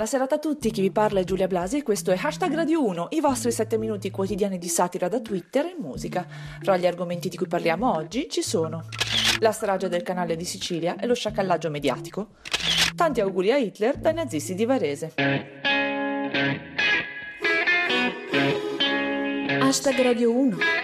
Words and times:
Buonasera 0.00 0.34
a 0.34 0.38
tutti, 0.38 0.70
chi 0.70 0.80
vi 0.80 0.90
parla 0.90 1.20
è 1.20 1.24
Giulia 1.24 1.46
Blasi 1.46 1.76
e 1.76 1.82
questo 1.82 2.10
è 2.10 2.18
Hashtag 2.18 2.54
Radio 2.54 2.82
1, 2.86 3.08
i 3.10 3.20
vostri 3.20 3.52
7 3.52 3.76
minuti 3.76 4.10
quotidiani 4.10 4.56
di 4.56 4.66
satira 4.66 5.08
da 5.08 5.20
Twitter 5.20 5.66
e 5.66 5.76
musica. 5.78 6.26
Fra 6.62 6.78
gli 6.78 6.86
argomenti 6.86 7.28
di 7.28 7.36
cui 7.36 7.46
parliamo 7.46 7.94
oggi 7.96 8.26
ci 8.30 8.40
sono 8.40 8.84
la 9.40 9.52
strage 9.52 9.90
del 9.90 10.00
canale 10.00 10.36
di 10.36 10.46
Sicilia 10.46 10.96
e 10.96 11.06
lo 11.06 11.12
sciacallaggio 11.12 11.68
mediatico. 11.68 12.28
Tanti 12.96 13.20
auguri 13.20 13.52
a 13.52 13.58
Hitler 13.58 13.98
dai 13.98 14.14
nazisti 14.14 14.54
di 14.54 14.64
Varese. 14.64 15.12
Hashtag 19.60 20.00
Radio 20.00 20.32
1 20.34 20.79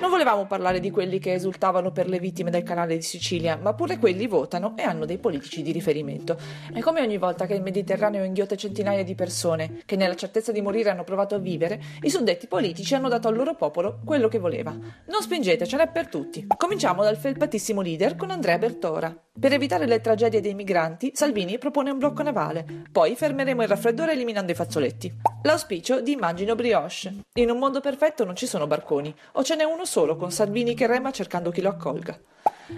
non 0.00 0.10
volevamo 0.10 0.46
parlare 0.46 0.80
di 0.80 0.90
quelli 0.90 1.18
che 1.18 1.34
esultavano 1.34 1.92
per 1.92 2.08
le 2.08 2.18
vittime 2.18 2.50
del 2.50 2.62
canale 2.62 2.96
di 2.96 3.02
Sicilia, 3.02 3.56
ma 3.56 3.74
pure 3.74 3.98
quelli 3.98 4.26
votano 4.26 4.74
e 4.76 4.82
hanno 4.82 5.04
dei 5.04 5.18
politici 5.18 5.62
di 5.62 5.70
riferimento. 5.70 6.36
E 6.74 6.80
come 6.80 7.00
ogni 7.00 7.18
volta 7.18 7.46
che 7.46 7.54
il 7.54 7.62
Mediterraneo 7.62 8.24
inghiotte 8.24 8.56
centinaia 8.56 9.04
di 9.04 9.14
persone 9.14 9.82
che 9.84 9.96
nella 9.96 10.16
certezza 10.16 10.50
di 10.50 10.60
morire 10.60 10.90
hanno 10.90 11.04
provato 11.04 11.36
a 11.36 11.38
vivere, 11.38 11.80
i 12.02 12.10
suddetti 12.10 12.48
politici 12.48 12.94
hanno 12.94 13.08
dato 13.08 13.28
al 13.28 13.36
loro 13.36 13.54
popolo 13.54 14.00
quello 14.04 14.28
che 14.28 14.38
voleva. 14.38 14.72
Non 14.72 15.22
spingete, 15.22 15.66
ce 15.66 15.76
n'è 15.76 15.88
per 15.88 16.08
tutti. 16.08 16.46
Cominciamo 16.56 17.02
dal 17.02 17.16
felpatissimo 17.16 17.80
leader 17.80 18.16
con 18.16 18.30
Andrea 18.30 18.58
Bertora. 18.58 19.29
Per 19.40 19.54
evitare 19.54 19.86
le 19.86 20.02
tragedie 20.02 20.42
dei 20.42 20.52
migranti, 20.52 21.12
Salvini 21.14 21.56
propone 21.56 21.90
un 21.90 21.96
blocco 21.96 22.22
navale. 22.22 22.84
Poi 22.92 23.16
fermeremo 23.16 23.62
il 23.62 23.68
raffreddore 23.68 24.12
eliminando 24.12 24.52
i 24.52 24.54
fazzoletti. 24.54 25.10
L'auspicio 25.44 26.02
di 26.02 26.12
Immagino 26.12 26.54
Brioche. 26.54 27.22
In 27.38 27.48
un 27.48 27.56
mondo 27.56 27.80
perfetto 27.80 28.26
non 28.26 28.36
ci 28.36 28.46
sono 28.46 28.66
barconi, 28.66 29.14
o 29.32 29.42
ce 29.42 29.56
n'è 29.56 29.64
uno 29.64 29.86
solo 29.86 30.16
con 30.16 30.30
Salvini 30.30 30.74
che 30.74 30.86
rema 30.86 31.10
cercando 31.10 31.50
chi 31.50 31.62
lo 31.62 31.70
accolga. 31.70 32.20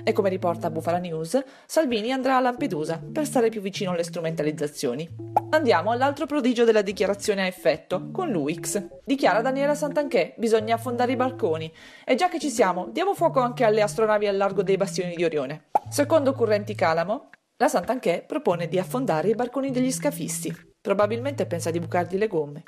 E 0.04 0.12
come 0.12 0.28
riporta 0.28 0.70
Bufala 0.70 0.98
News, 0.98 1.42
Salvini 1.66 2.12
andrà 2.12 2.36
a 2.36 2.40
Lampedusa 2.40 3.00
per 3.12 3.24
stare 3.26 3.48
più 3.48 3.60
vicino 3.60 3.92
alle 3.92 4.02
strumentalizzazioni. 4.02 5.08
Andiamo 5.50 5.90
all'altro 5.90 6.26
prodigio 6.26 6.64
della 6.64 6.82
dichiarazione 6.82 7.42
a 7.42 7.46
effetto, 7.46 8.10
con 8.10 8.30
l'UX. 8.30 9.00
Dichiara 9.04 9.42
Daniela 9.42 9.74
Santanchè, 9.74 10.34
bisogna 10.36 10.74
affondare 10.74 11.12
i 11.12 11.16
balconi. 11.16 11.72
E 12.04 12.14
già 12.14 12.28
che 12.28 12.38
ci 12.38 12.50
siamo, 12.50 12.88
diamo 12.90 13.14
fuoco 13.14 13.40
anche 13.40 13.64
alle 13.64 13.82
astronavi 13.82 14.26
al 14.26 14.36
largo 14.36 14.62
dei 14.62 14.76
bastioni 14.76 15.14
di 15.14 15.24
Orione. 15.24 15.70
Secondo 15.88 16.32
Currenti 16.32 16.74
Calamo, 16.74 17.30
la 17.56 17.68
Santanchè 17.68 18.24
propone 18.26 18.66
di 18.66 18.78
affondare 18.78 19.28
i 19.28 19.34
barconi 19.34 19.70
degli 19.70 19.92
scafisti. 19.92 20.52
Probabilmente 20.80 21.46
pensa 21.46 21.70
di 21.70 21.78
bucargli 21.78 22.16
le 22.16 22.26
gomme. 22.26 22.64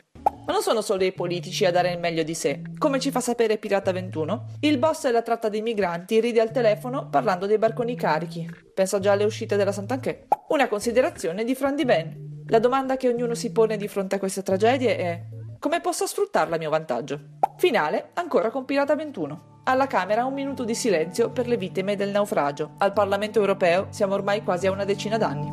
Ma 0.46 0.52
non 0.52 0.62
sono 0.62 0.82
solo 0.82 1.04
i 1.04 1.12
politici 1.12 1.64
a 1.64 1.70
dare 1.70 1.92
il 1.92 1.98
meglio 1.98 2.22
di 2.22 2.34
sé. 2.34 2.62
Come 2.78 3.00
ci 3.00 3.10
fa 3.10 3.20
sapere 3.20 3.58
Pirata 3.58 3.92
21, 3.92 4.56
il 4.60 4.78
boss 4.78 5.02
della 5.02 5.22
tratta 5.22 5.48
dei 5.48 5.62
migranti 5.62 6.20
ride 6.20 6.40
al 6.40 6.50
telefono 6.50 7.08
parlando 7.08 7.46
dei 7.46 7.58
barconi 7.58 7.96
carichi. 7.96 8.48
Pensa 8.74 8.98
già 8.98 9.12
alle 9.12 9.24
uscite 9.24 9.56
della 9.56 9.72
Santanchè. 9.72 10.26
Una 10.48 10.68
considerazione 10.68 11.44
di 11.44 11.54
Fran 11.54 11.76
Di 11.76 11.84
Ben. 11.84 12.44
La 12.48 12.58
domanda 12.58 12.96
che 12.96 13.08
ognuno 13.08 13.34
si 13.34 13.52
pone 13.52 13.76
di 13.76 13.88
fronte 13.88 14.16
a 14.16 14.18
queste 14.18 14.42
tragedie 14.42 14.96
è 14.96 15.22
come 15.64 15.80
posso 15.80 16.06
sfruttarla 16.06 16.56
a 16.56 16.58
mio 16.58 16.68
vantaggio? 16.68 17.18
Finale 17.56 18.10
ancora 18.12 18.50
con 18.50 18.66
Pirata 18.66 18.94
21. 18.94 19.62
Alla 19.64 19.86
Camera 19.86 20.26
un 20.26 20.34
minuto 20.34 20.62
di 20.62 20.74
silenzio 20.74 21.30
per 21.30 21.48
le 21.48 21.56
vittime 21.56 21.96
del 21.96 22.10
naufragio. 22.10 22.74
Al 22.76 22.92
Parlamento 22.92 23.40
europeo 23.40 23.86
siamo 23.88 24.12
ormai 24.12 24.42
quasi 24.42 24.66
a 24.66 24.72
una 24.72 24.84
decina 24.84 25.16
d'anni. 25.16 25.50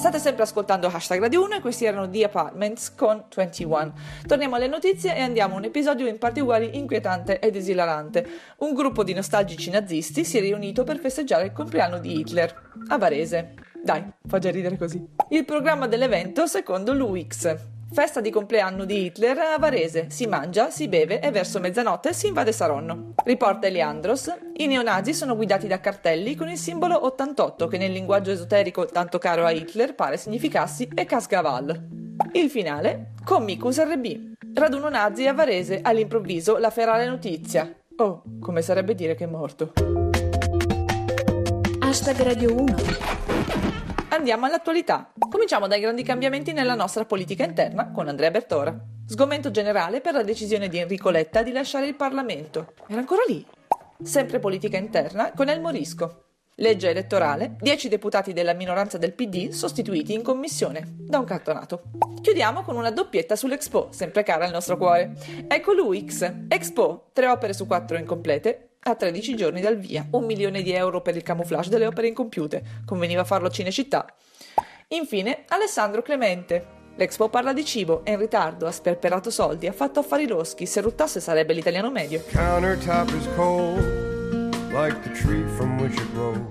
State 0.00 0.18
sempre 0.18 0.42
ascoltando 0.42 0.88
Hashtag 0.88 1.20
Radio 1.20 1.44
1 1.44 1.56
e 1.56 1.60
questi 1.60 1.84
erano 1.84 2.08
The 2.08 2.24
Apartments 2.24 2.94
con 2.94 3.22
21. 3.34 3.92
Torniamo 4.26 4.56
alle 4.56 4.66
notizie 4.66 5.14
e 5.14 5.20
andiamo 5.20 5.54
a 5.54 5.58
un 5.58 5.64
episodio 5.64 6.06
in 6.06 6.18
particolare 6.18 6.64
inquietante 6.64 7.38
ed 7.38 7.54
esilarante. 7.54 8.26
Un 8.58 8.74
gruppo 8.74 9.04
di 9.04 9.14
nostalgici 9.14 9.70
nazisti 9.70 10.24
si 10.24 10.38
è 10.38 10.40
riunito 10.40 10.84
per 10.84 10.98
festeggiare 10.98 11.44
il 11.44 11.52
compleanno 11.52 11.98
di 11.98 12.18
Hitler, 12.18 12.70
a 12.88 12.98
Varese. 12.98 13.54
Dai, 13.84 14.02
fa 14.26 14.38
già 14.38 14.50
ridere 14.50 14.76
così. 14.76 15.06
Il 15.28 15.44
programma 15.44 15.86
dell'evento 15.86 16.46
secondo 16.46 16.92
l'UX. 16.92 17.69
Festa 17.92 18.20
di 18.20 18.30
compleanno 18.30 18.84
di 18.84 19.06
Hitler 19.06 19.36
a 19.36 19.58
Varese. 19.58 20.06
Si 20.10 20.26
mangia, 20.26 20.70
si 20.70 20.86
beve 20.86 21.20
e 21.20 21.32
verso 21.32 21.58
mezzanotte 21.58 22.12
si 22.12 22.28
invade 22.28 22.52
Saronno. 22.52 23.14
Riporta 23.24 23.66
Eliandros. 23.66 24.32
I 24.58 24.68
neonazi 24.68 25.12
sono 25.12 25.34
guidati 25.34 25.66
da 25.66 25.80
cartelli 25.80 26.36
con 26.36 26.48
il 26.48 26.56
simbolo 26.56 27.04
88 27.04 27.66
che 27.66 27.78
nel 27.78 27.90
linguaggio 27.90 28.30
esoterico 28.30 28.86
tanto 28.86 29.18
caro 29.18 29.44
a 29.44 29.50
Hitler 29.50 29.96
pare 29.96 30.18
significassi 30.18 30.88
Ekasgaval. 30.94 31.88
Il 32.32 32.48
finale 32.48 33.14
con 33.24 33.42
Mikus 33.42 33.82
RB. 33.82 34.34
Raduno 34.54 34.88
nazi 34.88 35.26
a 35.26 35.32
Varese, 35.32 35.80
all'improvviso 35.82 36.58
la 36.58 36.70
ferale 36.70 37.06
notizia. 37.06 37.74
Oh, 37.96 38.22
come 38.40 38.62
sarebbe 38.62 38.94
dire 38.94 39.16
che 39.16 39.24
è 39.24 39.28
morto. 39.28 39.72
Hashtag 41.80 42.22
Radio 42.22 42.54
1 42.54 42.74
Andiamo 44.10 44.46
all'attualità. 44.46 45.12
Cominciamo 45.30 45.68
dai 45.68 45.80
grandi 45.80 46.02
cambiamenti 46.02 46.52
nella 46.52 46.74
nostra 46.74 47.04
politica 47.04 47.44
interna 47.44 47.92
con 47.92 48.08
Andrea 48.08 48.32
Bertora. 48.32 48.76
Sgomento 49.06 49.52
generale 49.52 50.00
per 50.00 50.12
la 50.12 50.24
decisione 50.24 50.68
di 50.68 50.78
Enrico 50.78 51.08
Letta 51.08 51.44
di 51.44 51.52
lasciare 51.52 51.86
il 51.86 51.94
Parlamento. 51.94 52.72
Era 52.88 52.98
ancora 52.98 53.22
lì. 53.28 53.46
Sempre 54.02 54.40
politica 54.40 54.76
interna 54.76 55.30
con 55.32 55.48
El 55.48 55.60
Morisco. 55.60 56.24
Legge 56.56 56.90
elettorale, 56.90 57.54
10 57.60 57.88
deputati 57.88 58.32
della 58.32 58.54
minoranza 58.54 58.98
del 58.98 59.14
PD 59.14 59.50
sostituiti 59.50 60.12
in 60.12 60.22
commissione 60.22 60.96
da 60.98 61.20
un 61.20 61.24
cartonato. 61.26 61.82
Chiudiamo 62.20 62.62
con 62.62 62.74
una 62.74 62.90
doppietta 62.90 63.36
sull'Expo, 63.36 63.90
sempre 63.92 64.24
cara 64.24 64.46
al 64.46 64.50
nostro 64.50 64.76
cuore. 64.76 65.12
Ecco 65.46 65.72
l'UX. 65.72 66.28
Expo, 66.48 67.10
3 67.12 67.28
opere 67.28 67.52
su 67.52 67.68
4 67.68 67.96
incomplete, 67.98 68.70
a 68.80 68.96
13 68.96 69.36
giorni 69.36 69.60
dal 69.60 69.76
via. 69.76 70.08
Un 70.10 70.24
milione 70.24 70.62
di 70.62 70.72
euro 70.72 71.00
per 71.02 71.14
il 71.14 71.22
camouflage 71.22 71.70
delle 71.70 71.86
opere 71.86 72.08
incompiute. 72.08 72.64
Conveniva 72.84 73.22
farlo 73.22 73.46
a 73.46 73.50
Cinecittà. 73.50 74.12
Infine, 74.92 75.44
Alessandro 75.46 76.02
Clemente. 76.02 76.66
L'Expo 76.96 77.28
parla 77.28 77.52
di 77.52 77.64
cibo, 77.64 78.04
è 78.04 78.10
in 78.10 78.18
ritardo, 78.18 78.66
ha 78.66 78.72
sperperato 78.72 79.30
soldi, 79.30 79.68
ha 79.68 79.72
fatto 79.72 80.00
affari 80.00 80.26
loschi, 80.26 80.66
se 80.66 80.80
ruttasse 80.80 81.20
sarebbe 81.20 81.52
l'italiano 81.52 81.92
medio. 81.92 82.20
Countertop 82.32 83.08
is 83.14 83.28
cold, 83.36 83.78
like 84.72 85.00
the 85.02 85.10
tree 85.10 85.46
from 85.56 85.78
which 85.78 85.94
it 85.94 86.12
grows. 86.12 86.42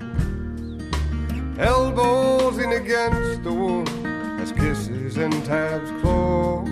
Elbows 1.57 2.59
in 2.59 2.71
against 2.71 3.43
the 3.43 3.51
wood, 3.51 3.89
as 4.39 4.53
kisses 4.53 5.17
and 5.17 5.33
tabs 5.43 5.91
close. 5.99 6.69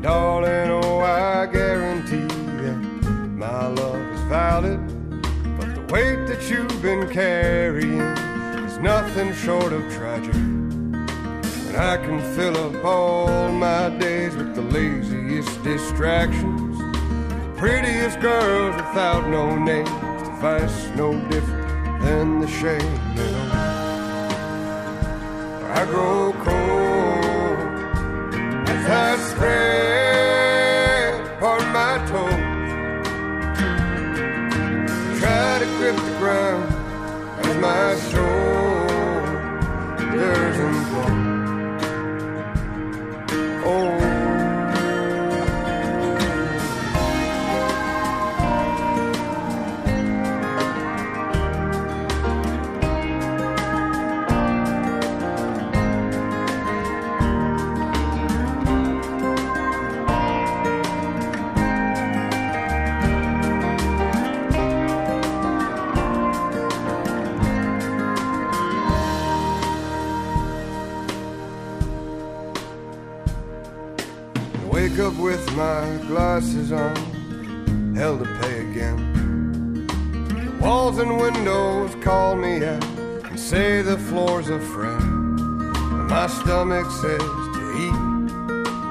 Darling, 0.00 0.70
oh, 0.70 1.00
I 1.00 1.44
guarantee 1.44 2.26
that 2.62 2.76
my 3.36 3.66
love 3.66 4.00
is 4.14 4.20
valid. 4.30 4.80
But 5.58 5.74
the 5.74 5.92
weight 5.92 6.26
that 6.26 6.48
you've 6.48 6.80
been 6.80 7.06
carrying 7.10 8.00
is 8.64 8.78
nothing 8.78 9.34
short 9.34 9.74
of 9.74 9.82
tragic. 9.92 10.55
I 11.76 11.98
can 11.98 12.18
fill 12.34 12.56
up 12.56 12.84
all 12.86 13.52
my 13.52 13.90
days 13.98 14.34
with 14.34 14.54
the 14.54 14.62
laziest 14.62 15.62
distractions. 15.62 16.78
Prettiest 17.58 18.18
girls 18.20 18.74
without 18.76 19.28
no 19.28 19.54
names, 19.58 19.90
the 20.22 20.30
vice 20.40 20.88
no 20.96 21.12
different 21.28 22.02
than 22.02 22.40
the 22.40 22.48
shame. 22.48 23.00
I 25.74 25.84
grow 25.84 26.32
cold 26.32 26.95
wake 74.88 75.00
up 75.00 75.14
with 75.14 75.44
my 75.56 75.98
glasses 76.06 76.70
on, 76.70 76.94
hell 77.96 78.16
to 78.16 78.24
pay 78.40 78.60
again. 78.70 79.84
The 80.28 80.64
walls 80.64 80.98
and 80.98 81.18
windows 81.18 81.96
call 82.04 82.36
me 82.36 82.64
out 82.64 82.84
and 83.24 83.38
say 83.38 83.82
the 83.82 83.98
floor's 83.98 84.48
a 84.48 84.60
friend. 84.60 85.72
My 86.08 86.28
stomach 86.28 86.88
says 86.92 87.18
to 87.18 87.72
eat, 87.84 87.98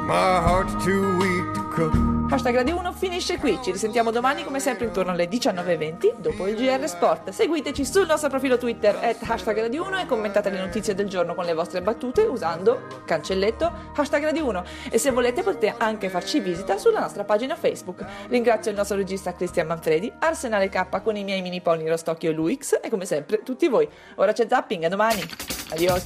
my 0.05 0.41
heart's 0.41 0.83
too 0.83 1.17
weak 1.17 1.53
to 1.53 1.63
cook. 1.71 2.14
Hashtag 2.27 2.55
Radio 2.55 2.77
1 2.77 2.91
finisce 2.91 3.37
qui, 3.37 3.59
ci 3.63 3.71
risentiamo 3.71 4.09
domani 4.09 4.43
come 4.43 4.59
sempre 4.59 4.85
intorno 4.85 5.11
alle 5.11 5.29
19.20 5.29 6.17
dopo 6.17 6.47
il 6.47 6.55
GR 6.55 6.87
Sport. 6.87 7.29
Seguiteci 7.29 7.85
sul 7.85 8.07
nostro 8.07 8.29
profilo 8.29 8.57
Twitter 8.57 8.95
at 8.95 9.17
hashtag 9.21 9.61
Radio 9.61 9.85
1 9.85 9.99
e 9.99 10.05
commentate 10.07 10.49
le 10.49 10.59
notizie 10.59 10.95
del 10.95 11.07
giorno 11.07 11.35
con 11.35 11.45
le 11.45 11.53
vostre 11.53 11.81
battute 11.83 12.23
usando 12.23 12.87
cancelletto 13.05 13.71
hashtag 13.95 14.23
Radio 14.23 14.47
1 14.47 14.63
e 14.89 14.97
se 14.97 15.11
volete 15.11 15.43
potete 15.43 15.75
anche 15.77 16.09
farci 16.09 16.39
visita 16.39 16.77
sulla 16.77 16.99
nostra 16.99 17.23
pagina 17.23 17.55
Facebook. 17.55 18.03
Ringrazio 18.27 18.71
il 18.71 18.77
nostro 18.77 18.97
regista 18.97 19.33
Cristian 19.33 19.67
Manfredi, 19.67 20.11
Arsenale 20.19 20.67
K 20.67 21.01
con 21.03 21.15
i 21.15 21.23
miei 21.23 21.43
mini 21.43 21.61
pony 21.61 21.87
Rostocchio 21.87 22.31
e 22.31 22.33
Luix 22.33 22.79
e 22.81 22.89
come 22.89 23.05
sempre 23.05 23.43
tutti 23.43 23.67
voi. 23.67 23.87
Ora 24.15 24.33
c'è 24.33 24.47
zapping, 24.49 24.83
a 24.83 24.89
domani. 24.89 25.21
Adios. 25.69 26.03